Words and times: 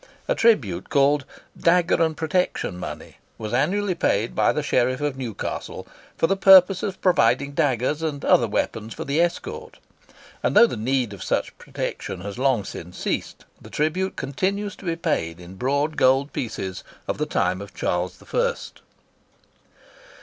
A 0.27 0.33
tribute 0.33 0.89
called 0.89 1.25
"dagger 1.55 2.01
and 2.03 2.17
protection 2.17 2.75
money" 2.75 3.17
was 3.37 3.53
annually 3.53 3.93
paid 3.93 4.33
by 4.33 4.51
the 4.51 4.63
Sheriff 4.63 4.99
of 4.99 5.15
Newcastle 5.15 5.85
for 6.17 6.25
the 6.25 6.35
purpose 6.35 6.81
of 6.81 6.99
providing 7.01 7.51
daggers 7.53 8.01
and 8.01 8.25
other 8.25 8.47
weapons 8.47 8.95
for 8.95 9.03
the 9.05 9.21
escort; 9.21 9.77
and, 10.41 10.55
though 10.57 10.65
the 10.65 10.75
need 10.75 11.13
of 11.13 11.21
such 11.21 11.55
protection 11.59 12.21
has 12.21 12.39
long 12.39 12.63
since 12.63 12.97
ceased, 12.97 13.45
the 13.61 13.69
tribute 13.69 14.15
continues 14.15 14.75
to 14.77 14.85
be 14.85 14.95
paid 14.95 15.39
in 15.39 15.53
broad 15.55 15.97
gold 15.97 16.33
pieces 16.33 16.83
of 17.07 17.19
the 17.19 17.27
time 17.27 17.61
of 17.61 17.75
Charles 17.75 18.17
the 18.17 18.25
First. 18.25 18.81